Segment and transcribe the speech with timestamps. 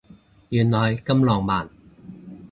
[0.49, 1.69] 原來咁浪漫